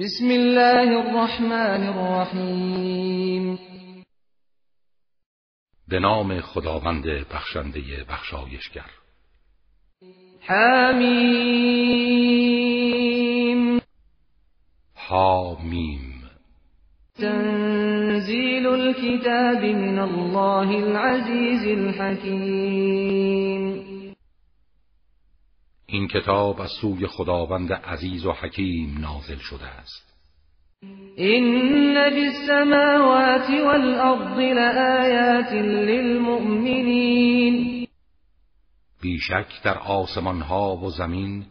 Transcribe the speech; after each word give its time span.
بسم 0.00 0.28
الله 0.30 0.96
الرحمن 0.96 1.82
الرحیم 1.86 3.58
به 5.88 5.98
نام 5.98 6.40
خداوند 6.40 7.04
بخشنده 7.04 7.80
بخشایشگر. 8.10 8.90
حمیم. 10.40 11.60
حامیم. 14.94 16.30
تنزیل 17.18 18.66
الكتاب 18.66 19.64
من 19.64 19.98
الله 19.98 20.68
العزیز 20.84 21.78
الحکیم. 21.78 23.20
این 25.92 26.08
کتاب 26.08 26.60
از 26.60 26.70
سوی 26.80 27.06
خداوند 27.06 27.72
عزیز 27.72 28.26
و 28.26 28.32
حکیم 28.32 28.98
نازل 29.00 29.38
شده 29.38 29.66
است. 29.66 30.16
این 31.16 31.94
فی 32.10 32.26
السماوات 32.26 33.50
والارض 33.50 34.38
لآیات 34.38 35.52
للمؤمنین 35.88 37.06
بیشک 39.02 39.62
در 39.64 39.78
آسمان 39.78 40.40
ها 40.40 40.76
و 40.76 40.90
زمین 40.90 41.46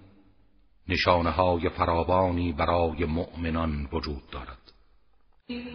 نشانه 0.89 1.29
های 1.29 1.69
فراوانی 1.69 2.51
برای 2.51 3.05
مؤمنان 3.05 3.87
وجود 3.91 4.21
دارد. 4.31 4.58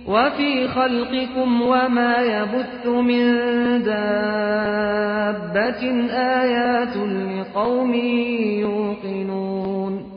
وفي 0.06 0.68
خلقكم 0.68 1.62
وما 1.62 2.16
يبث 2.16 2.86
من 2.86 3.24
دابة 3.82 5.82
آيات 6.12 6.96
لقوم 6.96 7.94
یوقنون 8.60 10.14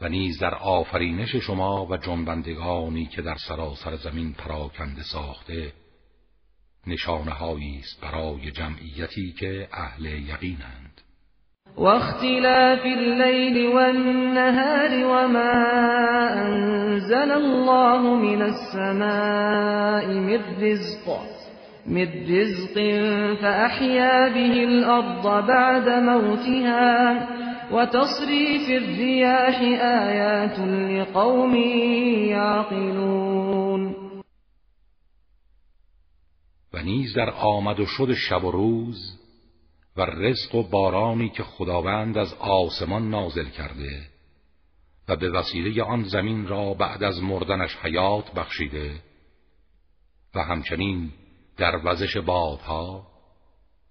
و 0.00 0.08
نیز 0.08 0.38
در 0.38 0.54
آفرینش 0.54 1.36
شما 1.36 1.86
و 1.86 1.96
جنبندگانی 1.96 3.06
که 3.06 3.22
در 3.22 3.36
سراسر 3.48 3.96
زمین 3.96 4.32
پراکنده 4.32 5.02
ساخته 5.02 5.72
نشانه 6.86 7.42
است 7.42 8.00
برای 8.00 8.50
جمعیتی 8.50 9.32
که 9.32 9.68
اهل 9.72 10.04
یقینند. 10.04 11.00
واختلاف 11.78 12.86
الليل 12.86 13.66
والنهار 13.66 15.06
وما 15.06 15.52
أنزل 16.42 17.30
الله 17.32 18.14
من 18.14 18.42
السماء 18.42 20.06
من 20.06 20.40
رزق 20.60 21.06
من 21.86 22.08
رزق 22.28 22.74
فأحيا 23.42 24.28
به 24.28 24.64
الأرض 24.64 25.46
بعد 25.46 25.88
موتها 25.88 27.28
وتصريف 27.72 28.70
الرياح 28.70 29.60
آيات 29.82 30.58
لقوم 30.58 31.54
يعقلون. 32.34 33.94
و 36.74 36.78
نیز 36.82 37.14
در 37.16 37.30
آمد 37.30 37.80
و 37.80 37.86
شد 37.86 38.12
شب 38.12 38.44
و 38.44 38.50
روز 38.50 39.27
و 39.98 40.02
رزق 40.02 40.54
و 40.54 40.62
بارانی 40.62 41.28
که 41.28 41.42
خداوند 41.42 42.18
از 42.18 42.34
آسمان 42.34 43.10
نازل 43.10 43.48
کرده 43.48 44.00
و 45.08 45.16
به 45.16 45.30
وسیله 45.30 45.82
آن 45.82 46.02
زمین 46.02 46.46
را 46.46 46.74
بعد 46.74 47.04
از 47.04 47.22
مردنش 47.22 47.76
حیات 47.76 48.32
بخشیده 48.32 48.90
و 50.34 50.40
همچنین 50.40 51.10
در 51.56 51.80
وزش 51.84 52.16
بادها 52.16 53.06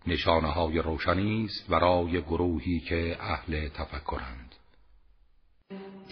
نشانه 0.07 0.47
های 0.47 0.79
روشنی 0.79 1.45
است 1.45 1.69
برای 1.69 2.21
گروهی 2.21 2.79
که 2.79 3.17
اهل 3.19 3.67
تفکرند. 3.67 4.55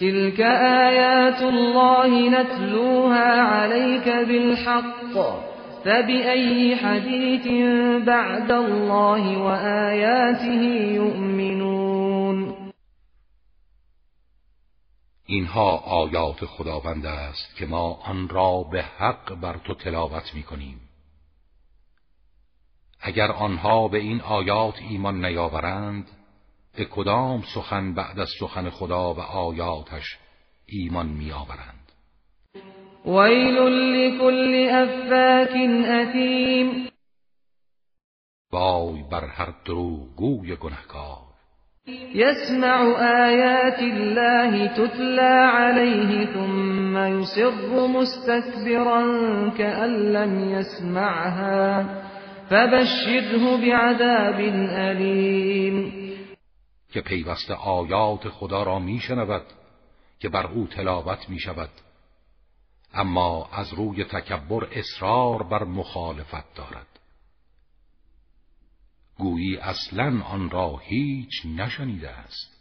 تلك 0.00 0.40
آیات 0.40 1.42
الله 1.42 2.28
نتلوها 2.28 3.42
عليك 3.42 4.04
بالحق. 4.04 5.55
فبأي 5.86 6.76
حديث 6.76 7.46
بعد 8.06 8.50
الله 8.50 9.38
وآياته 9.38 10.62
يؤمنون؟ 10.94 12.54
اینها 15.26 15.76
آیات 15.76 16.44
خداوند 16.44 17.06
است 17.06 17.56
که 17.56 17.66
ما 17.66 17.92
آن 17.92 18.28
را 18.28 18.62
به 18.62 18.82
حق 18.82 19.34
بر 19.34 19.56
تو 19.56 19.74
تلاوت 19.74 20.34
می 20.34 20.42
کنیم 20.42 20.80
اگر 23.00 23.32
آنها 23.32 23.88
به 23.88 23.98
این 23.98 24.20
آیات 24.20 24.78
ایمان 24.90 25.24
نیاورند 25.24 26.10
به 26.76 26.84
کدام 26.84 27.42
سخن 27.54 27.94
بعد 27.94 28.20
از 28.20 28.28
سخن 28.40 28.70
خدا 28.70 29.14
و 29.14 29.20
آیاتش 29.20 30.18
ایمان 30.66 31.06
میآورند؟ 31.06 31.85
ویل 33.06 33.56
لكل 33.94 34.68
افاک 34.70 35.56
اثیم 35.84 36.88
وای 38.52 39.02
بر 39.10 39.24
هر 39.24 39.54
گوی 40.16 40.56
گنهکار 40.56 41.26
يسمع 42.14 42.78
آیات 43.26 43.78
الله 43.82 44.66
تتلى 44.66 45.50
عليه 45.54 46.26
ثم 46.26 46.96
يصر 46.96 47.86
مستكبرا 47.86 49.00
كأن 49.58 50.12
لم 50.12 50.50
يسمعها. 50.50 51.84
فبشره 52.50 53.56
بعذاب 53.56 54.40
أليم. 54.70 55.92
که 56.92 57.00
پیوسته 57.00 57.54
آیات 57.54 58.28
خدا 58.28 58.62
را 58.62 58.78
میشنود 58.78 59.42
که 60.18 60.28
بر 60.28 60.46
او 60.46 60.66
تلاوت 60.66 61.28
می 61.28 61.38
شود 61.38 61.70
اما 62.96 63.48
از 63.52 63.74
روی 63.74 64.04
تکبر 64.04 64.68
اصرار 64.72 65.42
بر 65.42 65.64
مخالفت 65.64 66.54
دارد. 66.54 66.86
گویی 69.18 69.56
اصلا 69.56 70.22
آن 70.22 70.50
را 70.50 70.76
هیچ 70.76 71.46
نشنیده 71.56 72.10
است. 72.10 72.56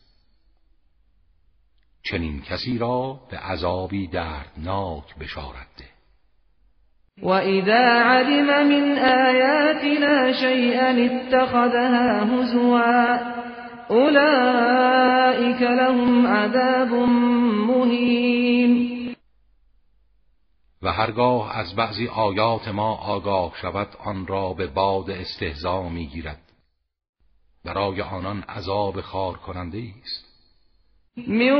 چنین 2.04 2.42
کسی 2.42 2.78
را 2.78 3.20
به 3.32 3.38
عذابی 3.38 4.08
دردناک 4.08 5.16
بشارت 5.16 5.68
ده. 5.78 5.96
و 7.22 7.30
اذا 7.30 8.02
علم 8.04 8.68
من 8.68 9.00
آیاتنا 9.00 10.34
شیئا 10.34 10.88
اتخذها 10.88 12.26
هزوا 12.26 13.20
اولئک 13.90 15.62
لهم 15.62 16.28
عذاب 16.28 16.90
مهین 17.68 18.85
و 20.86 20.92
هرگاه 20.92 21.58
از 21.58 21.76
بعضی 21.76 22.08
آیات 22.08 22.68
ما 22.68 22.96
آگاه 22.96 23.52
شود 23.62 23.88
آن 24.06 24.28
را 24.28 24.54
به 24.54 24.68
باد 24.68 25.10
استهزا 25.10 25.90
می‌گیرد. 25.90 26.40
برای 27.66 28.02
آنان 28.02 28.44
عذاب 28.50 29.02
خار 29.02 29.34
کننده 29.34 29.84
است. 30.04 30.26
من 31.28 31.52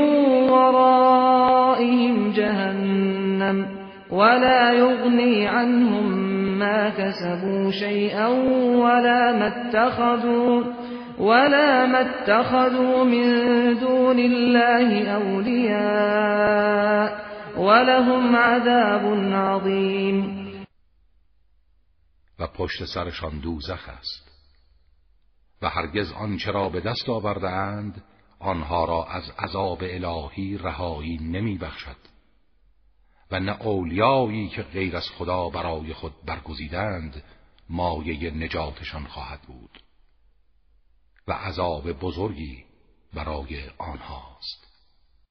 ورائهم 0.50 2.32
جهنم 2.32 3.68
ولا 4.12 4.74
یغنی 4.74 5.46
عنهم 5.46 6.06
ما 6.60 6.90
كسبوا 6.90 7.72
شيئا 7.72 8.30
ولا 8.84 9.34
ما 9.40 9.46
اتخذوا 9.46 10.64
ولا 11.20 11.86
ما 11.86 11.98
اتخذوا 11.98 13.04
من 13.04 13.74
دون 13.74 14.20
الله 14.20 15.10
اولیاء. 15.10 16.46
ولهم 17.58 18.36
عذاب 18.36 19.34
عظیم. 19.34 20.46
و 22.40 22.48
پشت 22.48 22.86
سرشان 22.86 23.40
دوزخ 23.40 23.90
است. 23.90 24.32
و 25.62 25.70
هرگز 25.70 26.12
آنچه 26.12 26.52
را 26.52 26.70
به 26.70 26.82
دست 26.82 27.10
آورده 27.10 27.50
اند 27.50 28.04
آنها 28.40 28.86
را 28.86 29.06
از 29.06 29.30
عذاب 29.40 29.80
الهی 29.82 30.58
رهایی 30.58 31.18
نمی 31.18 31.58
بخشد 31.58 31.98
و 33.32 33.40
نه 33.40 33.62
اولیایی 33.62 34.50
که 34.50 34.64
غیر 34.64 34.98
از 34.98 35.10
خدا 35.18 35.50
برای 35.50 35.94
خود 35.94 36.14
برگزیدند 36.26 37.24
مایه 37.70 38.32
نجاتشان 38.32 39.06
خواهد 39.06 39.42
بود. 39.42 39.84
و 41.28 41.34
عذاب 41.34 41.92
بزرگی 41.92 42.64
برای 43.14 43.70
آنهاست. 43.78 44.65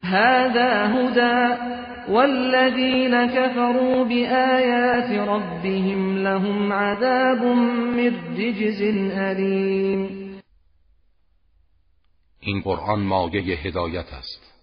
هذا 0.05 0.87
هدى 0.87 1.57
والذين 2.09 3.27
كفروا 3.27 4.05
بآيات 4.05 5.29
ربهم 5.29 6.19
لهم 6.19 6.73
عذاب 6.73 7.43
من 7.97 8.37
رجز 8.37 8.83
أليم. 9.13 10.25
این 12.41 12.61
قرآن 12.61 13.01
مایه 13.01 13.59
هدایت 13.59 14.13
است. 14.13 14.55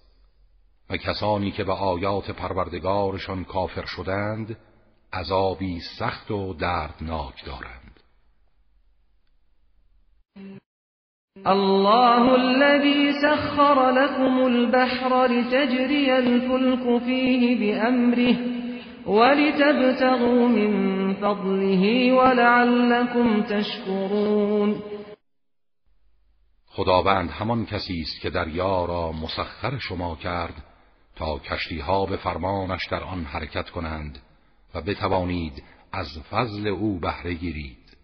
و 0.91 0.97
کسانی 0.97 1.51
که 1.51 1.63
به 1.63 1.73
آیات 1.73 2.31
پروردگارشان 2.31 3.43
کافر 3.43 3.85
شدند 3.85 4.57
عذابی 5.13 5.79
سخت 5.99 6.31
و 6.31 6.53
دردناک 6.53 7.45
دارند. 7.45 7.80
الله 11.47 12.35
الذي 12.35 13.13
سخر 13.21 13.89
لكم 13.89 14.45
البحر 14.47 15.25
لتجري 15.25 16.17
الفلك 16.17 17.03
فيه 17.03 17.59
بأمره 17.59 18.37
ولتبتغوا 19.05 20.47
من 20.47 21.13
فضله 21.13 22.13
ولعلكم 22.13 23.41
تشكرون. 23.41 24.81
خداوند 26.67 27.29
همان 27.29 27.65
کسی 27.65 28.01
است 28.01 28.21
که 28.21 28.29
دریا 28.29 28.85
را 28.85 29.11
مسخر 29.11 29.77
شما 29.77 30.15
کرد 30.15 30.63
تا 31.15 31.39
کشتی 31.39 31.79
ها 31.79 32.05
به 32.05 32.17
فرمانش 32.17 32.87
در 32.91 33.03
آن 33.03 33.23
حرکت 33.23 33.69
کنند 33.69 34.19
و 34.75 34.81
بتوانید 34.81 35.63
از 35.91 36.07
فضل 36.31 36.67
او 36.67 36.99
بهره 36.99 37.33
گیرید 37.33 37.97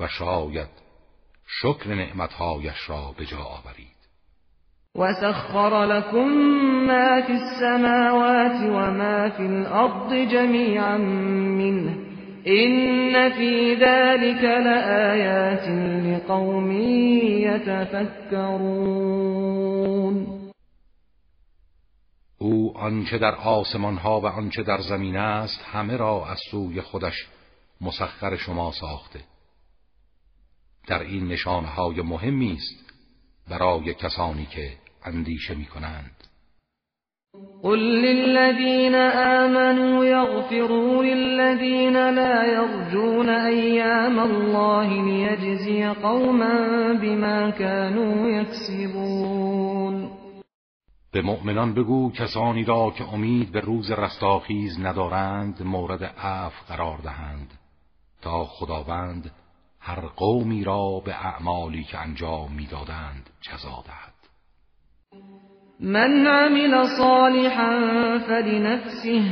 و 0.00 0.08
شاید 0.08 0.82
شکر 1.60 1.94
نعمتهایش 1.94 2.88
را 2.90 3.14
به 3.18 3.26
جا 3.26 3.38
آورید. 3.38 3.92
وسخر 4.94 5.84
لكم 5.84 6.28
ما 6.86 7.22
في 7.22 7.32
السماوات 7.32 8.60
وما 8.70 9.28
في 9.28 9.42
الأرض 9.42 10.14
جميعا 10.14 10.96
منه 10.96 11.96
إن 12.46 13.30
في 13.30 13.74
ذلك 13.74 14.44
لآيات 14.44 15.68
لقوم 16.06 16.70
يتفكرون. 18.30 18.82
او 22.38 22.78
آنچه 22.78 23.18
در 23.18 23.34
آسمان 23.34 23.96
ها 23.96 24.20
و 24.20 24.26
آنچه 24.26 24.62
در 24.62 24.78
زمین 24.80 25.16
است 25.16 25.64
همه 25.72 25.96
را 25.96 26.26
از 26.26 26.38
سوی 26.50 26.80
خودش 26.80 27.26
مسخر 27.80 28.36
شما 28.36 28.72
ساخته. 28.72 29.31
در 30.86 31.02
این 31.02 31.28
نشانهای 31.28 32.02
مهمی 32.02 32.52
است 32.52 32.92
برای 33.50 33.94
کسانی 33.94 34.46
که 34.46 34.72
اندیشه 35.04 35.54
می 35.54 35.66
کنند 35.66 36.22
قل 37.62 37.78
للذین 37.78 38.94
آمنوا 38.94 40.04
یغفروا 40.04 41.02
للذین 41.02 41.96
لا 41.96 42.46
يرجون 42.46 43.28
ایام 43.28 44.18
الله 44.18 45.02
لیجزی 45.02 45.86
قوما 45.86 46.94
بما 47.02 47.50
كانوا 47.50 48.30
یکسبون. 48.30 50.10
به 51.12 51.22
مؤمنان 51.22 51.74
بگو 51.74 52.12
کسانی 52.12 52.64
را 52.64 52.90
که 52.90 53.04
امید 53.14 53.52
به 53.52 53.60
روز 53.60 53.90
رستاخیز 53.90 54.80
ندارند 54.80 55.62
مورد 55.62 56.04
عفو 56.04 56.64
قرار 56.68 56.98
دهند 56.98 57.50
تا 58.22 58.44
خداوند 58.44 59.30
هر 59.84 60.00
قومی 60.00 60.64
را 60.64 61.02
به 61.04 61.26
اعمالی 61.26 61.84
که 61.84 61.98
انجام 61.98 62.52
می‌دادند 62.52 63.30
جزا 63.40 63.84
دهد. 63.86 64.12
من 65.80 66.26
عمل 66.26 66.86
صالحا 66.98 68.18
فلنفسه 68.18 69.22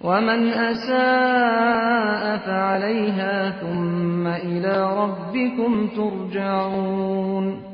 ومن 0.00 0.48
اساء 0.48 2.38
فعليها 2.38 3.60
ثم 3.60 4.26
الى 4.26 4.76
ربكم 4.76 5.88
ترجعون. 5.88 7.64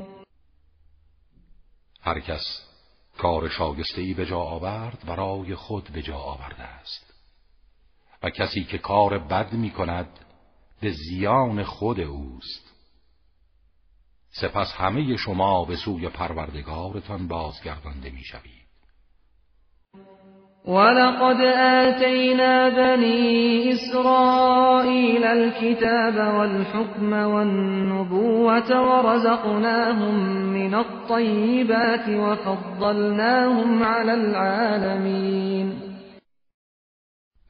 هر 2.03 2.21
کس 2.21 2.71
کار 3.19 3.49
شاگسته 3.49 4.01
ای 4.01 4.15
به 4.15 4.27
جا 4.27 4.39
آورد 4.39 4.99
برای 5.07 5.55
خود 5.55 5.89
به 5.95 6.03
جا 6.03 6.17
آورده 6.17 6.63
است. 6.63 7.15
و 8.23 8.31
کسی 8.31 8.65
که 8.65 8.79
کار 8.79 9.19
بد 9.19 9.53
می 9.53 9.71
کند 9.71 10.09
به 10.81 10.91
زیان 10.91 11.63
خود 11.63 12.01
اوست. 12.01 12.71
سپس 14.33 14.73
همه 14.77 15.17
شما 15.17 15.65
به 15.65 15.77
سوی 15.77 16.09
پروردگارتان 16.09 17.29
بازگردانده 17.29 18.11
می‌شوید. 18.11 18.61
ولقد 20.65 21.41
آتینا 21.41 22.71
بنی 22.71 23.69
اسرائیل 23.73 25.25
الكتاب 25.25 26.15
والحكم 26.15 27.13
والنبوة 27.13 28.71
ورزقناهم 28.71 30.15
من 30.53 30.75
الطیبات 30.75 32.09
وفضلناهم 32.09 33.83
على 33.83 34.13
العالمین. 34.13 35.90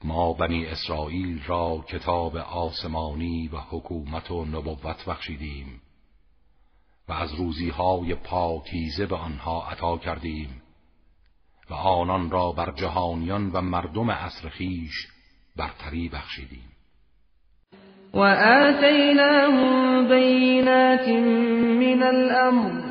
ما 0.05 0.32
بنی 0.32 0.67
اسرائیل 0.67 1.43
را 1.47 1.85
کتاب 1.88 2.37
آسمانی 2.37 3.49
و 3.49 3.56
حکومت 3.56 4.31
و 4.31 4.44
نبوت 4.44 5.05
بخشیدیم 5.05 5.81
و 7.08 7.12
از 7.12 7.35
روزیهای 7.35 8.14
پاکیزه 8.14 9.06
به 9.06 9.17
آنها 9.17 9.69
عطا 9.70 9.99
کردیم 9.99 10.62
و 11.70 11.75
آنان 11.75 12.31
را 12.31 12.52
بر 12.52 12.73
جهانیان 12.73 13.50
و 13.50 13.61
مردم 13.61 14.11
عصر 14.11 14.49
خیش 14.49 15.08
برتری 15.56 16.08
بخشیدیم. 16.08 16.70
و 18.14 18.19
آتیناهم 18.19 20.08
بینات 20.08 21.08
من 21.08 22.02
الامر 22.02 22.89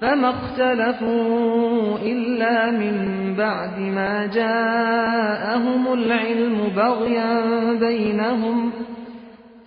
فما 0.00 0.30
اختلفوا 0.30 1.98
إلا 1.98 2.70
من 2.70 3.34
بعد 3.34 3.78
ما 3.78 4.26
جاءهم 4.26 5.92
العلم 5.92 6.68
بغيا 6.68 7.72
بينهم. 7.72 8.72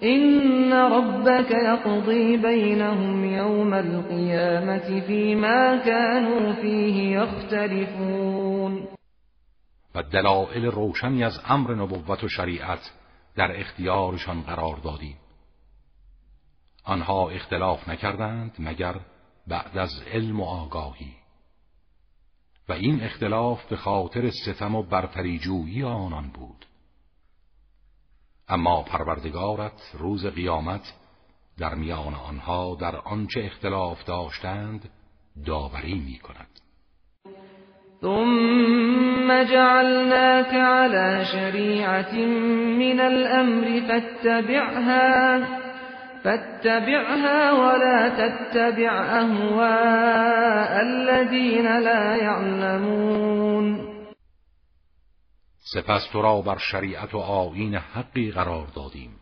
إن 0.03 0.74
ربك 0.74 1.51
يقضي 1.51 2.38
بينهم 2.38 3.25
يوم 3.25 3.74
القيامة 3.74 5.01
فيما 5.07 5.77
كانوا 5.77 6.53
فيه 6.53 7.19
يختلفون. 7.19 8.88
و 9.95 10.01
دلائل 10.01 10.65
روشنی 10.65 11.24
از 11.24 11.39
امر 11.50 11.74
نبوت 11.74 12.24
و 12.24 12.27
شریعت 12.27 12.91
در 13.35 13.59
اختیارشان 13.59 14.41
قرار 14.41 14.77
دادیم. 14.83 15.15
آنها 16.85 17.29
اختلاف 17.29 17.89
نکردند 17.89 18.51
مگر 18.59 18.95
بعد 19.47 19.77
از 19.77 20.01
علم 20.13 20.39
و 20.39 20.45
آگاهی. 20.45 21.13
و 22.69 22.73
این 22.73 23.03
اختلاف 23.03 23.65
به 23.65 23.75
خاطر 23.75 24.29
ستم 24.29 24.75
و 24.75 24.83
برتریجویی 24.83 25.83
آنان 25.83 26.27
بود. 26.27 26.65
اما 28.47 28.83
پروردگارت 28.83 29.91
روز 29.94 30.25
قیامت 30.25 30.94
در 31.57 31.75
میان 31.75 32.13
آنها 32.13 32.75
در 32.75 32.95
آنچه 32.95 33.41
اختلاف 33.44 34.03
داشتند 34.03 34.89
داوری 35.45 35.93
می 35.93 36.19
کند 36.19 36.59
ثم 38.01 39.43
جعلناك 39.43 40.53
على 40.53 41.25
شریعت 41.25 42.13
من 42.13 43.00
الامر 43.00 43.81
فاتبعها. 43.88 45.66
فاتبعها 46.24 47.51
ولا 47.53 48.09
تتبع 48.09 48.91
اهواء 49.21 50.81
الذين 50.81 51.79
لا 51.79 52.15
يعلمون. 52.15 53.97
سپس 55.74 56.09
تو 56.12 56.21
را 56.21 56.41
بر 56.41 56.57
شریعت 56.57 57.15
و 57.15 57.17
آیین 57.17 57.75
حقی 57.75 58.31
قرار 58.31 58.67
دادیم. 58.75 59.19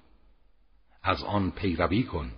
از 1.03 1.23
آن 1.23 1.51
پیروی 1.51 2.03
کن 2.03 2.31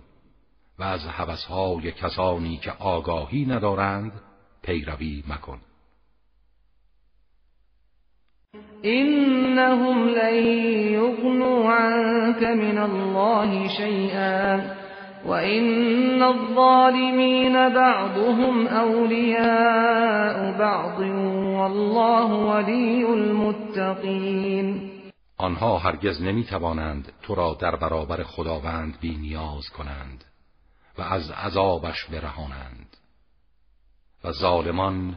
و 0.78 0.82
از 0.82 1.06
حوثهای 1.06 1.92
کسانی 1.92 2.56
که 2.56 2.70
آگاهی 2.70 3.46
ندارند 3.46 4.12
پیروی 4.62 5.24
مکن. 5.28 5.60
إنهم 8.84 10.08
لن 10.08 10.46
يغنوا 10.92 11.70
عنك 11.70 12.42
من 12.42 12.78
الله 12.78 13.68
شيئا 13.68 14.76
وإن 15.26 16.22
الظالمين 16.22 17.52
بعضهم 17.68 18.66
أولياء 18.66 20.58
بعض 20.58 21.00
والله 21.58 22.32
ولي 22.32 23.04
المتقين 23.14 24.90
آنها 25.40 25.78
هرگز 25.78 26.22
نمی 26.22 26.44
توانند 26.44 27.12
تو 27.22 27.34
را 27.34 27.56
در 27.60 27.76
برابر 27.76 28.22
خداوند 28.22 28.98
بی 29.00 29.16
نیاز 29.16 29.68
کنند 29.76 30.24
و 30.98 31.02
از 31.02 31.30
عذابش 31.30 32.04
برهانند 32.04 32.96
و 34.24 34.32
ظالمان 34.32 35.16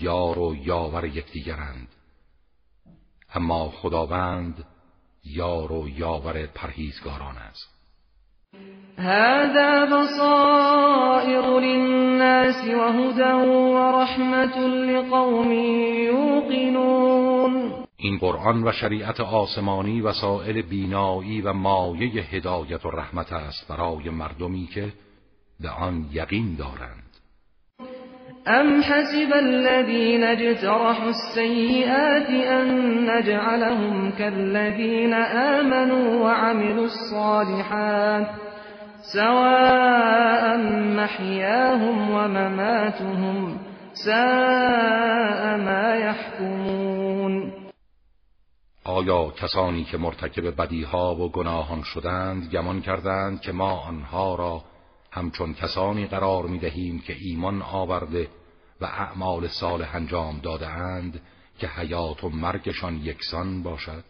یار 0.00 0.38
و 0.38 0.54
یاور 0.54 1.04
یکدیگرند. 1.04 1.88
اما 3.34 3.68
خداوند 3.68 4.64
یار 5.24 5.72
و 5.72 5.88
یاور 5.88 6.46
پرهیزگاران 6.46 7.36
است. 7.36 7.72
هذا 8.98 9.86
بصائر 9.86 11.60
للناس 11.60 12.64
وهدى 12.64 13.32
ورحمة 13.74 14.58
لقوم 14.66 15.52
یوقنون 16.06 17.72
این 17.96 18.18
قرآن 18.18 18.68
و 18.68 18.72
شریعت 18.72 19.20
آسمانی 19.20 20.00
وسائل 20.00 20.62
بینایی 20.62 21.40
و 21.40 21.52
مایه 21.52 22.22
هدایت 22.22 22.86
و 22.86 22.90
رحمت 22.90 23.32
است 23.32 23.68
برای 23.68 24.10
مردمی 24.10 24.66
که 24.66 24.92
به 25.60 25.70
آن 25.70 26.08
یقین 26.12 26.56
دارند. 26.56 27.01
ام 28.46 28.82
حسب 28.82 29.32
الذين 29.32 30.24
اجترحوا 30.24 31.10
السيئات 31.10 32.30
ان 32.30 32.66
نجعلهم 33.06 34.10
كالذين 34.10 35.14
آمنوا 35.14 36.24
وعملوا 36.24 36.84
الصالحات 36.84 38.26
سواء 39.14 40.58
محياهم 40.96 42.10
ومماتهم 42.10 43.58
ساء 43.92 45.56
ما 45.56 45.96
يحكمون 45.96 47.52
آیا 48.84 49.30
کسانی 49.30 49.84
که 49.84 49.98
مرتکب 49.98 50.56
بدیها 50.56 51.14
و 51.14 51.32
گناهان 51.32 51.82
شدند 51.82 52.48
گمان 52.52 52.80
کردند 52.80 53.40
که 53.40 53.52
ما 53.52 53.80
آنها 53.88 54.34
را 54.34 54.62
همچون 55.12 55.54
کسانی 55.54 56.06
قرار 56.06 56.46
می 56.46 56.58
دهیم 56.58 56.98
که 56.98 57.16
ایمان 57.20 57.62
آورده 57.62 58.28
و 58.80 58.84
اعمال 58.84 59.48
صالح 59.48 59.96
انجام 59.96 60.38
داده 60.38 60.68
اند 60.68 61.20
که 61.58 61.68
حیات 61.68 62.24
و 62.24 62.28
مرگشان 62.28 62.96
یکسان 62.96 63.62
باشد. 63.62 64.04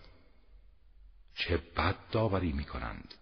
چه 1.35 1.59
بد 1.77 1.95
داوری 2.13 2.53
می 2.53 2.65
کنند 2.65 3.15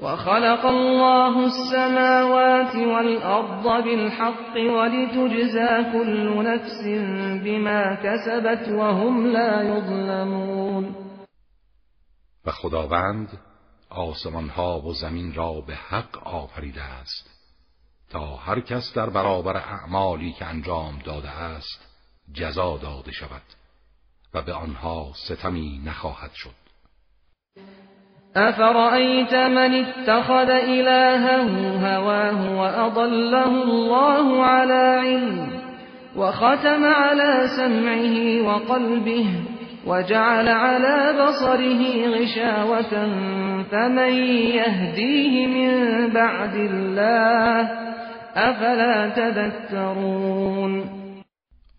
وخلق 0.00 0.64
الله 0.64 1.36
السماوات 1.36 2.74
والأرض 2.74 3.62
بالحق 3.84 4.56
ولتجزى 4.56 5.92
كل 5.92 6.42
نفس 6.42 6.84
بما 7.44 7.96
كسبت 7.96 8.68
وهم 8.68 9.26
لا 9.26 9.62
يظلمون. 9.64 10.94
و 12.46 12.50
خداوند 12.50 13.28
آسمان 13.92 14.48
ها 14.48 14.80
و 14.80 14.94
زمین 14.94 15.34
را 15.34 15.52
به 15.52 15.74
حق 15.74 16.26
آفریده 16.26 16.82
است 16.82 17.30
تا 18.10 18.36
هر 18.36 18.60
کس 18.60 18.92
در 18.94 19.10
برابر 19.10 19.56
اعمالی 19.56 20.32
که 20.32 20.46
انجام 20.46 20.98
داده 21.04 21.30
است 21.30 21.88
جزا 22.34 22.76
داده 22.76 23.12
شود 23.12 23.42
و 24.34 24.42
به 24.42 24.52
آنها 24.52 25.12
ستمی 25.14 25.82
نخواهد 25.86 26.32
شد. 26.32 26.62
أفرأيت 28.36 29.34
من 29.34 29.74
اتخذ 29.74 30.50
إلهه 30.50 31.46
هواه 31.86 32.54
وأضله 32.56 33.62
الله 33.62 34.44
على 34.44 34.98
علم 35.08 35.62
وختم 36.16 36.84
على 36.84 37.48
سمعه 37.56 38.42
وقلبه 38.42 39.26
وجعل 39.86 40.48
على 40.48 41.18
بصره 41.18 42.08
غشاوة 42.08 43.06
فمن 43.62 44.12
يهديه 44.54 45.46
من 45.46 46.10
بعد 46.10 46.54
الله 46.54 47.68
أفلا 48.36 49.10
تذكرون؟ 49.10 51.02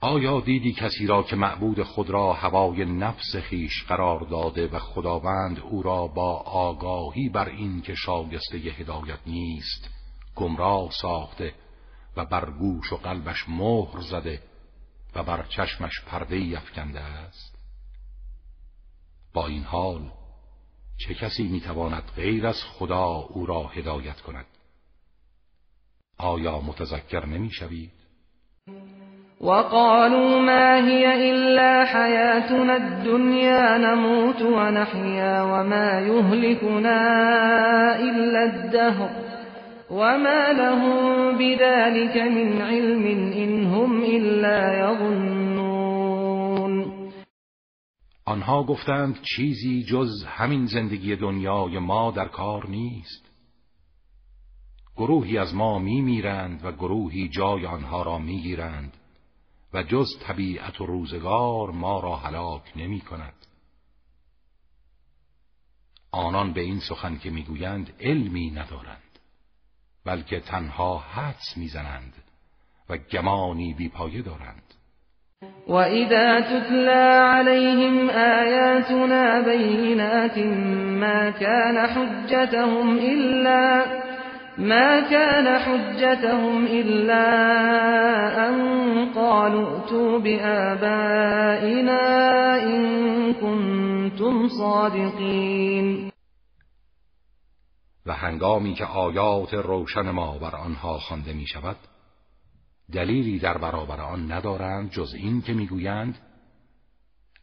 آیا 0.02 0.40
دیدی 0.40 0.74
کسی 0.74 1.08
را 1.08 1.24
که 1.24 1.36
معبود 1.36 1.84
خود 1.84 2.10
را 2.10 2.34
هوای 2.34 2.86
نفس 2.86 3.36
خیش 3.36 3.84
قرار 3.88 4.20
داده 4.20 4.68
و 4.68 4.80
خداوند 4.80 5.60
او 5.70 5.84
را 5.84 6.08
با 6.08 6.38
آگاهی 6.46 7.30
بر 7.30 7.50
این 7.50 7.82
که 7.82 7.96
شایسته 7.96 8.58
هدایت 8.58 9.20
نیست 9.28 9.90
گمراه 10.36 10.90
ساخته 11.02 11.54
و 12.18 12.26
بر 12.26 12.50
گوش 12.50 12.94
و 12.94 12.98
قلبش 12.98 13.50
مهر 13.50 14.02
زده 14.02 14.40
و 15.16 15.24
بر 15.24 15.46
چشمش 15.50 16.02
پرده 16.08 16.38
یفکنده 16.40 17.00
است؟ 17.00 17.53
با 19.34 19.48
این 19.48 19.64
حال 19.64 20.02
چه 20.98 21.14
کسی 21.14 21.44
می‌تواند 21.44 22.04
غیر 22.16 22.48
از 22.48 22.64
خدا 22.64 23.06
او 23.06 23.46
را 23.46 23.64
هدایت 23.64 24.22
کند؟ 24.22 24.46
آیا 26.18 26.62
متذکر 26.62 27.26
نمی‌شوید؟ 27.26 27.92
وقالوا 29.42 30.40
ما 30.40 30.76
هي 30.76 31.32
إلا 31.32 31.86
حياتنا 31.86 32.74
الدنيا 32.74 33.78
نموت 33.78 34.42
ونحيا 34.42 35.44
وما 35.44 36.00
يهلكنا 36.00 37.00
إلا 38.00 38.44
الدهر 38.44 39.10
وما 39.92 40.54
لهم 40.54 41.38
بذلك 41.38 42.18
من 42.18 42.62
علم 42.62 43.06
إن 43.34 43.66
هم 43.66 44.04
إلا 44.04 44.74
يظنون. 44.80 45.43
آنها 48.26 48.64
گفتند 48.64 49.22
چیزی 49.22 49.84
جز 49.84 50.24
همین 50.26 50.66
زندگی 50.66 51.16
دنیای 51.16 51.80
ما 51.80 52.12
در 52.12 52.28
کار 52.28 52.70
نیست. 52.70 53.30
گروهی 54.96 55.38
از 55.38 55.56
ما 55.56 55.80
می 55.80 56.02
میرند 56.02 56.66
و 56.66 56.72
گروهی 56.72 57.30
جای 57.30 57.66
آنها 57.66 58.04
را 58.04 58.18
می 58.18 58.42
گیرند 58.42 58.98
و 59.74 59.84
جز 59.84 60.20
طبیعت 60.20 60.82
و 60.82 60.86
روزگار 60.86 61.72
ما 61.72 62.00
را 62.00 62.16
هلاک 62.16 62.72
نمی 62.76 63.02
کند 63.02 63.34
آنان 66.12 66.54
به 66.54 66.62
این 66.62 66.80
سخن 66.80 67.18
که 67.18 67.30
می‌گویند 67.30 67.94
علمی 68.00 68.52
ندارند 68.52 69.20
بلکه 70.06 70.40
تنها 70.40 70.98
حدس 70.98 71.58
می‌زنند 71.58 72.14
و 72.90 72.98
گمانی 72.98 73.74
بیپایه 73.74 74.22
دارند. 74.22 74.74
و 75.68 75.74
اذا 75.74 76.42
تتلا 76.42 77.34
علیهم 77.34 77.83
آیاتنا 78.84 79.42
بینات 79.42 80.38
ما 81.00 81.32
كان 81.32 81.78
حجتهم 81.88 82.98
الا 82.98 83.86
ما 84.58 85.02
كان 85.10 85.58
حجتهم 85.60 86.66
إلا 86.66 87.26
أن 88.50 88.56
قالوا 89.16 89.80
ائتوا 89.80 90.20
بآبائنا 90.20 92.02
إن 92.64 93.34
كنتم 93.34 94.48
صادقين 94.48 96.12
و 98.06 98.12
هنگامی 98.14 98.74
که 98.74 98.86
آیات 98.86 99.54
روشن 99.54 100.10
ما 100.10 100.38
بر 100.38 100.56
آنها 100.56 100.98
خوانده 100.98 101.34
می 101.34 101.48
شود 101.48 101.78
دلیلی 102.94 103.40
در 103.40 103.58
برابر 103.58 104.02
آن 104.02 104.32
ندارند 104.32 104.92
جز 104.92 105.14
این 105.14 105.42
که 105.42 105.54
می‌گویند 105.54 106.18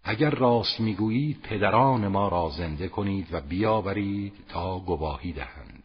اگر 0.05 0.31
راست 0.31 0.81
می‌گویید 0.81 1.41
پدران 1.43 2.09
ما 2.09 2.29
را 2.29 2.51
زنده 2.59 2.89
کنید 2.89 3.27
و 3.33 3.41
بیاورید 3.41 4.33
تا 4.49 4.79
گواهی 4.79 5.33
دهند. 5.33 5.83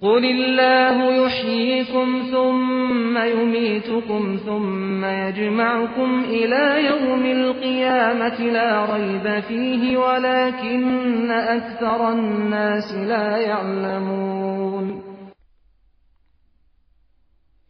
قل 0.00 0.24
الله 0.24 1.26
يحييكم 1.26 2.22
ثم 2.30 3.18
يميتكم 3.18 4.36
ثم 4.46 5.04
يجمعكم 5.04 6.24
إلى 6.24 6.84
يوم 6.84 7.24
القيامة 7.26 8.40
لا 8.40 8.94
ريب 8.94 9.40
فيه 9.40 9.96
ولكن 9.96 11.30
أكثر 11.30 12.12
الناس 12.12 12.92
لا 12.94 13.38
يعلمون. 13.38 15.02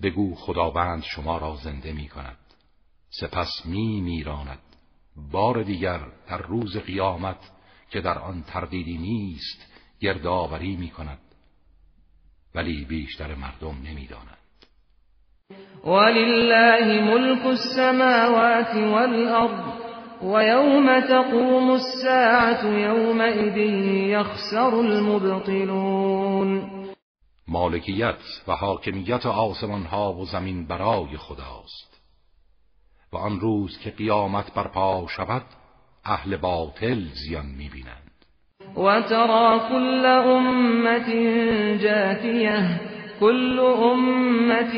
بگو 0.03 0.35
خداوند 0.35 1.03
شما 1.03 1.39
را 1.39 1.57
زنده 1.65 1.93
می 1.93 2.09
کند 2.09 2.50
سپس 3.11 3.67
می 3.67 4.01
میراند. 4.01 4.59
بار 5.33 5.63
دیگر 5.63 6.01
در 6.29 6.39
روز 6.39 6.77
قیامت 6.77 7.51
که 7.91 8.01
در 8.01 8.19
آن 8.19 8.43
تردیدی 8.43 8.99
نیست 8.99 9.67
گردآوری 10.01 10.77
می 10.77 10.91
کند 10.91 11.19
ولی 12.55 12.85
بیشتر 12.85 13.35
مردم 13.35 13.77
نمی‌دانند. 13.85 14.37
ولله 15.85 17.03
ملك 17.03 17.47
السماوات 17.47 18.75
والأرض 18.75 19.91
ويوم 20.23 21.01
تقوم 21.01 21.71
الساعة 21.71 22.65
يومئذ 22.67 23.57
يخسر 24.11 24.75
المبطلون. 24.75 26.71
مالکیت 27.49 28.43
و 28.49 28.57
حاکمیت 28.57 29.27
آسمان 29.27 29.83
ها 29.83 30.13
و 30.13 30.25
زمین 30.25 30.67
برای 30.67 31.17
خداست. 31.17 31.90
و 33.13 33.17
آن 33.17 33.41
روز 33.41 33.79
که 33.79 33.91
قیامت 33.91 34.55
برپا 34.55 35.07
شود 35.09 35.43
اهل 36.05 36.37
باطل 36.37 37.05
زیان 37.13 37.47
می‌بینند. 37.47 38.11
وترى 38.77 39.61
كل 39.69 40.07
أمة 40.07 41.11
جاثية 41.77 42.81
كل 43.21 43.61
أمة 43.61 44.75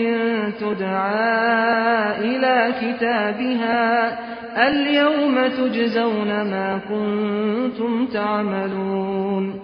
تدعى 0.60 2.18
إلى 2.18 2.74
كتابها 2.80 4.18
اليوم 4.68 5.48
تجزون 5.48 6.42
ما 6.42 6.78
كنتم 6.78 8.06
تعملون. 8.06 9.60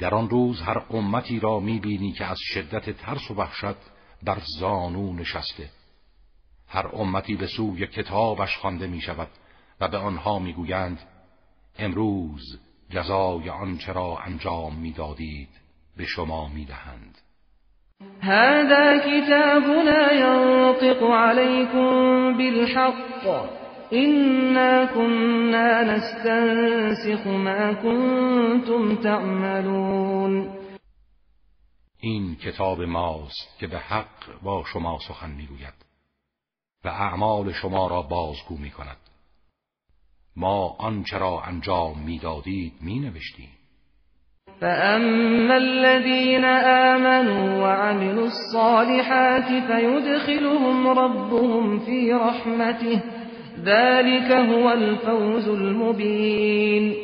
در 0.00 0.14
آن 0.14 0.28
روز 0.28 0.62
هر 0.62 0.82
امتی 0.90 1.40
را 1.40 1.60
می‌بینی 1.60 2.12
که 2.12 2.24
از 2.24 2.38
شدت 2.40 2.90
ترس 2.90 3.30
و 3.30 3.34
وحشت 3.34 3.76
بر 4.22 4.38
زانو 4.60 5.12
نشسته. 5.12 5.70
هر 6.68 6.86
امتی 6.92 7.36
به 7.36 7.46
سوی 7.46 7.86
کتابش 7.86 8.56
خوانده 8.56 8.86
می 8.86 9.00
شود 9.00 9.28
و 9.80 9.88
به 9.88 9.98
آنها 9.98 10.38
می‌گویند 10.38 10.98
امروز 11.78 12.60
جزای 12.90 13.50
آنچه 13.50 13.92
را 13.92 14.18
انجام 14.26 14.74
می‌دادید 14.74 15.48
به 15.96 16.04
شما 16.04 16.48
می‌دهند. 16.48 17.18
هذا 18.20 18.98
كتابنا 18.98 20.12
ينطق 20.12 21.02
عليكم 21.02 22.36
بالحق. 22.38 23.48
إنا 23.92 24.86
كنا 24.86 25.82
نستنسخ 25.82 27.26
ما 27.26 27.74
كنتم 27.74 28.96
تعملون. 28.96 30.48
این 32.00 32.36
کتاب 32.36 32.82
ماست 32.82 33.58
که 33.58 33.66
به 33.66 33.78
حق 33.78 34.40
با 34.42 34.64
شما 34.72 34.98
سخن 35.08 35.30
می‌گوید. 35.30 35.85
و 36.84 36.88
اعمال 36.88 37.52
شما 37.52 37.86
را 37.86 38.02
بازگو 38.02 38.56
می 38.56 38.70
کند 38.70 38.96
ما 40.36 40.68
آنچه 40.78 41.18
را 41.18 41.40
انجام 41.40 41.98
می‌دادید 41.98 42.72
می 42.80 42.98
نوشتیم 43.00 43.50
فأما 44.60 45.54
الذين 45.54 46.44
آمنوا 46.44 47.62
وعملوا 47.62 48.24
الصالحات 48.24 49.44
فيدخلهم 49.44 50.88
ربهم 50.88 51.78
في 51.78 52.12
رحمته 52.12 53.02
ذلك 53.64 54.30
هو 54.30 54.66
الفوز 54.66 55.48
المبین 55.48 56.96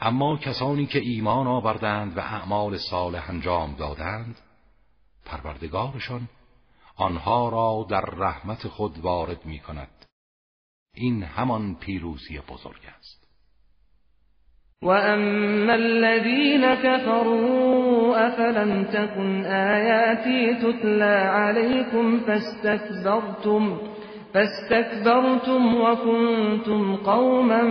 اما 0.00 0.36
کسانی 0.36 0.86
که 0.86 0.98
ایمان 0.98 1.46
آوردند 1.46 2.16
و 2.16 2.20
اعمال 2.20 2.78
صالح 2.78 3.30
انجام 3.30 3.74
دادند 3.78 4.36
پروردگارشان 5.24 6.28
آنها 6.96 7.48
را 7.48 7.86
در 7.90 8.00
رحمت 8.00 8.68
خود 8.68 8.98
وارد 8.98 9.46
می 9.46 9.58
کند 9.58 10.06
این 10.94 11.22
همان 11.22 11.74
پیروزی 11.74 12.40
بزرگ 12.48 12.80
است. 12.98 13.22
و 14.82 14.88
اما 14.88 15.72
الذين 15.72 16.74
كفروا 16.74 18.16
افلم 18.16 18.84
تكن 18.84 19.44
آیاتی 19.44 20.54
تتلى 20.54 21.28
عليكم 21.28 22.20
فاستكبرتم 22.20 23.78
فاستكبرتم 24.34 25.74
وكنتم 25.74 26.96
قوما 26.96 27.62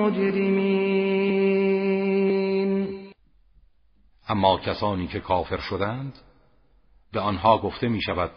مجرمین 0.00 1.10
اما 4.28 4.58
کسانی 4.58 5.06
که 5.06 5.20
کافر 5.20 5.58
شدند 5.58 6.12
به 7.12 7.20
آنها 7.20 7.58
گفته 7.58 7.88
می 7.88 8.02
شود 8.02 8.30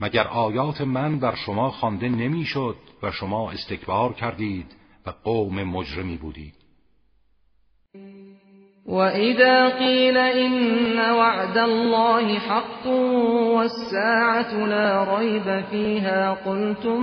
مگر 0.00 0.26
آیات 0.28 0.80
من 0.80 1.18
بر 1.20 1.34
شما 1.34 1.70
خوانده 1.70 2.08
نمی‌شد 2.08 2.76
و 3.02 3.10
شما 3.10 3.50
استکبار 3.50 4.12
کردید 4.12 4.66
و 5.06 5.10
قوم 5.24 5.62
مجرمی 5.62 6.16
بودید؟ 6.16 6.54
وَإِذَا 8.86 9.68
قِيلَ 9.78 10.16
إِنَّ 10.16 10.98
وَعْدَ 10.98 11.58
اللَّهِ 11.58 12.38
حَقٌّ 12.38 12.86
وَالسَّاعَةُ 13.56 14.66
لَا 14.66 15.18
رَيْبَ 15.18 15.64
فِيهَا 15.70 16.34
قُلْتُم 16.34 17.00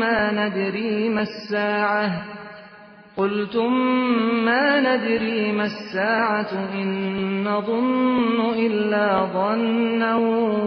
مَّا 0.00 0.30
نَدْرِي 0.30 1.08
مَا 1.08 1.20
السَّاعَةُ 1.20 2.45
قُلْتُم 3.16 3.72
مَّا 4.44 4.80
نَدْرِي 4.80 5.52
مَا 5.52 5.64
السَّاعَةُ 5.64 6.52
إِن 6.74 6.88
نَّظُنُّ 7.48 8.40
إِلَّا 8.40 9.26
ظَنًّا 9.32 10.16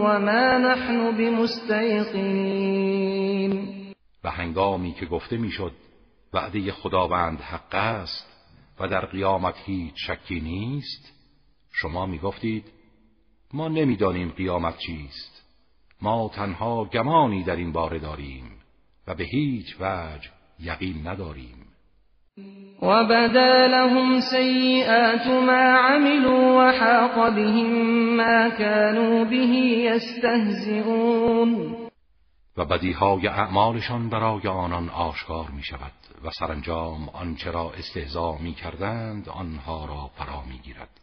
وَمَا 0.04 0.58
نَحْنُ 0.58 1.10
بِمُسْتَيْقِنِينَ. 1.18 2.30
و 4.24 4.30
هنگامی 4.30 4.92
که 4.92 5.06
گفته 5.06 5.36
می‌شد 5.36 5.72
وعده 6.32 6.72
خداوند 6.72 7.40
حق 7.40 7.74
است 7.74 8.26
و 8.80 8.88
در 8.88 9.06
قیامت 9.06 9.54
هیچ 9.64 9.94
شکی 10.06 10.40
نیست 10.40 11.12
شما 11.72 12.06
می 12.06 12.18
گفتید 12.18 12.64
ما 13.54 13.68
نمی‌دانیم 13.68 14.28
قیامت 14.28 14.78
چیست. 14.78 15.44
ما 16.02 16.30
تنها 16.34 16.84
گمانی 16.84 17.44
در 17.44 17.56
این 17.56 17.72
باره 17.72 17.98
داریم 17.98 18.44
و 19.06 19.14
به 19.14 19.24
هیچ 19.24 19.76
وجه 19.80 20.30
یقین 20.60 21.06
نداریم. 21.06 21.69
و 22.82 23.04
بدا 23.04 23.66
لهم 23.66 24.20
سیئات 24.20 25.26
ما 25.26 25.78
عملوا 25.78 26.56
وحاق 26.56 27.34
بهم 27.34 27.70
ما 28.16 28.50
كانوا 28.50 29.24
به 29.24 29.36
یستهزئون 29.86 31.76
و 32.56 32.64
بدیهای 32.64 33.28
اعمالشان 33.28 34.08
برای 34.08 34.48
آنان 34.48 34.88
آشکار 34.88 35.50
می 35.50 35.62
شود 35.62 35.92
و 36.24 36.30
سرانجام 36.30 37.08
آنچه 37.08 37.50
را 37.50 37.72
استهزا 37.78 38.38
می 38.38 38.54
کردند 38.54 39.28
آنها 39.28 39.84
را 39.84 40.10
فرا 40.16 40.42
می 40.42 40.58
گیرد 40.58 41.00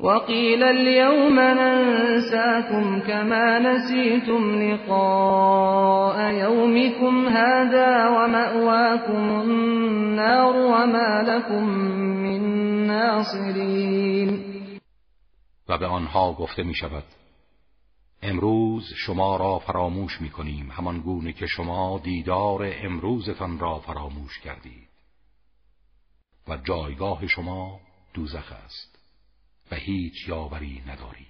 وقیل 0.00 0.62
اليوم 0.62 1.40
ننساكم 1.40 3.00
كما 3.00 3.58
نسيتم 3.58 4.62
لقاء 4.62 6.32
يومكم 6.32 7.28
هذا 7.28 8.08
ومأواكم 8.08 9.40
النار 9.40 10.56
وما 10.56 11.22
لكم 11.22 11.64
من 12.22 12.42
ناصرین 12.86 14.44
و 15.68 15.78
به 15.78 15.86
آنها 15.86 16.32
گفته 16.32 16.62
می 16.62 16.74
شود 16.74 17.04
امروز 18.22 18.92
شما 18.96 19.36
را 19.36 19.58
فراموش 19.58 20.20
می 20.20 20.30
کنیم 20.30 20.70
همان 20.70 21.00
گونه 21.00 21.32
که 21.32 21.46
شما 21.46 22.00
دیدار 22.04 22.72
امروزتان 22.82 23.58
را 23.58 23.78
فراموش 23.78 24.38
کردید. 24.38 24.88
و 26.48 26.56
جایگاه 26.56 27.26
شما 27.26 27.80
دوزخ 28.14 28.52
است. 28.64 28.97
و 29.72 29.74
هیچ 29.74 30.28
یاوری 30.28 30.82
ندارید. 30.86 31.28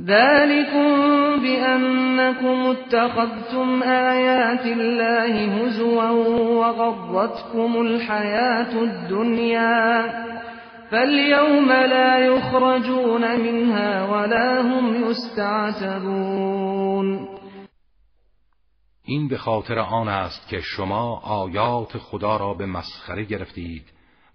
ذلكم 0.00 0.90
بأنكم 1.42 2.66
اتخذتم 2.66 3.82
آيات 3.82 4.66
الله 4.66 5.54
هزوا 5.54 6.10
وغرتكم 6.60 7.80
الحياة 7.80 8.82
الدنيا 8.82 10.12
فاليوم 10.90 11.68
لا 11.68 12.18
يخرجون 12.18 13.40
منها 13.40 14.06
ولا 14.12 14.60
هم 14.60 15.10
يستعتبون. 15.10 16.52
این 19.04 19.28
به 19.28 19.38
خاطر 19.38 19.78
آن 19.78 20.08
است 20.08 20.48
که 20.48 20.60
شما 20.60 21.20
آیات 21.24 21.98
خدا 21.98 22.36
را 22.36 22.54
به 22.54 22.66
مسخره 22.66 23.24
گرفتید 23.24 23.82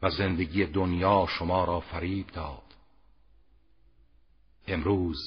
و 0.02 0.10
زندگی 0.10 0.66
دنیا 0.66 1.26
شما 1.30 1.66
را 1.66 1.80
فریب 1.80 2.28
داد. 2.28 2.64
امروز 4.68 5.18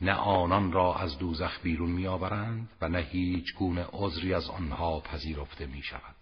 نه 0.00 0.12
آنان 0.12 0.72
را 0.72 0.94
از 0.94 1.18
دوزخ 1.18 1.60
بیرون 1.62 1.90
میآورند 1.90 2.68
و 2.80 2.88
نه 2.88 2.98
هیچ 2.98 3.54
گونه 3.54 3.86
عذری 3.92 4.34
از 4.34 4.50
آنها 4.50 5.00
پذیرفته 5.00 5.66
می 5.66 5.82
شود 5.82 6.16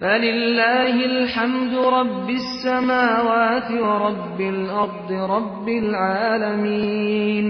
فلله 0.00 1.04
الحمد 1.04 1.74
رب 1.74 2.28
السماوات 2.28 3.70
ورب 3.70 4.40
الأرض 4.40 5.10
رب 5.10 5.68
العالمين. 5.68 7.48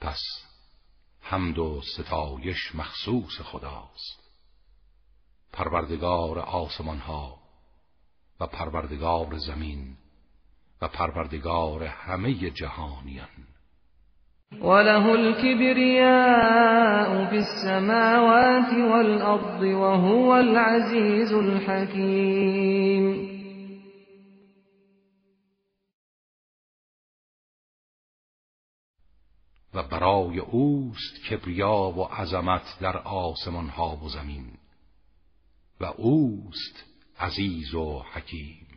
پس 0.00 0.20
حمد 1.22 1.58
و 1.58 1.80
ستایش 1.80 2.74
مخصوص 2.74 3.40
خداست. 3.42 4.27
پروردگار 5.58 6.38
آسمان 6.38 6.98
ها 6.98 7.38
و 8.40 8.46
پروردگار 8.46 9.36
زمین 9.36 9.96
و 10.82 10.88
پروردگار 10.88 11.84
همه 11.84 12.50
جهانیان. 12.50 13.28
وله 14.62 15.06
الكبرياء 15.06 16.46
في 17.30 17.36
السماوات 17.36 18.72
والأرض 18.72 19.62
وهو 19.62 20.30
العزيز 20.32 21.32
الحكيم. 21.32 23.28
و 29.74 29.82
برای 29.82 30.38
اوست 30.38 31.24
کبریا 31.30 31.92
و 31.96 32.04
عظمت 32.04 32.78
در 32.80 32.98
آسمان 32.98 33.68
ها 33.68 33.96
و 33.96 34.08
زمین. 34.08 34.57
و 35.80 35.84
اوست 35.84 36.84
عزیز 37.18 37.74
و 37.74 38.04
حکیم. 38.12 38.67